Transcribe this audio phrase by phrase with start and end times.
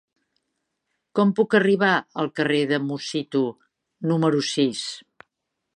[1.19, 1.91] Com puc arribar
[2.23, 3.45] al carrer de Musitu
[4.13, 4.83] número sis?